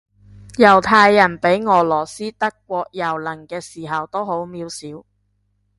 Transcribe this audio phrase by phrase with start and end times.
[0.57, 5.05] 猶太人畀俄羅斯德國蹂躪嘅時候都好渺小